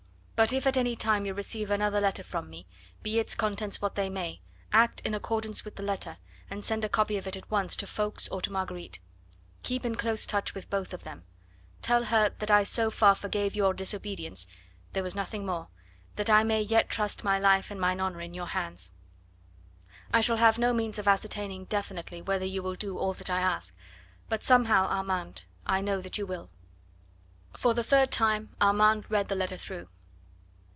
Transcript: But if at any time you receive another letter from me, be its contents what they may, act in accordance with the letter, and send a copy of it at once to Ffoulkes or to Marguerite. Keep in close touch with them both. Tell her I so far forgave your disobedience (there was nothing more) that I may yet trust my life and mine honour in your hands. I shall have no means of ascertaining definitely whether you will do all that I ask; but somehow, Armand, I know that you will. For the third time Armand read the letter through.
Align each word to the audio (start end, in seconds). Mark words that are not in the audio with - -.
But 0.33 0.51
if 0.53 0.65
at 0.65 0.75
any 0.75 0.95
time 0.95 1.27
you 1.27 1.35
receive 1.35 1.69
another 1.69 2.01
letter 2.01 2.23
from 2.23 2.49
me, 2.49 2.65
be 3.03 3.19
its 3.19 3.35
contents 3.35 3.79
what 3.79 3.93
they 3.93 4.09
may, 4.09 4.41
act 4.73 4.99
in 5.01 5.13
accordance 5.13 5.63
with 5.63 5.75
the 5.75 5.83
letter, 5.83 6.17
and 6.49 6.63
send 6.63 6.83
a 6.83 6.89
copy 6.89 7.15
of 7.17 7.27
it 7.27 7.37
at 7.37 7.51
once 7.51 7.75
to 7.75 7.85
Ffoulkes 7.85 8.27
or 8.31 8.41
to 8.41 8.51
Marguerite. 8.51 8.97
Keep 9.61 9.85
in 9.85 9.93
close 9.93 10.25
touch 10.25 10.55
with 10.55 10.67
them 10.67 10.69
both. 10.71 11.07
Tell 11.83 12.05
her 12.05 12.33
I 12.49 12.63
so 12.63 12.89
far 12.89 13.13
forgave 13.13 13.55
your 13.55 13.71
disobedience 13.71 14.47
(there 14.93 15.03
was 15.03 15.13
nothing 15.13 15.45
more) 15.45 15.67
that 16.15 16.27
I 16.27 16.41
may 16.43 16.63
yet 16.63 16.89
trust 16.89 17.23
my 17.23 17.37
life 17.37 17.69
and 17.69 17.79
mine 17.79 18.01
honour 18.01 18.21
in 18.21 18.33
your 18.33 18.47
hands. 18.47 18.93
I 20.11 20.21
shall 20.21 20.37
have 20.37 20.57
no 20.57 20.73
means 20.73 20.97
of 20.97 21.07
ascertaining 21.07 21.65
definitely 21.65 22.19
whether 22.23 22.45
you 22.45 22.63
will 22.63 22.73
do 22.73 22.97
all 22.97 23.13
that 23.13 23.29
I 23.29 23.41
ask; 23.41 23.77
but 24.27 24.41
somehow, 24.41 24.87
Armand, 24.87 25.43
I 25.67 25.81
know 25.81 26.01
that 26.01 26.17
you 26.17 26.25
will. 26.25 26.49
For 27.55 27.75
the 27.75 27.83
third 27.83 28.09
time 28.09 28.55
Armand 28.59 29.05
read 29.11 29.27
the 29.27 29.35
letter 29.35 29.57
through. 29.57 29.87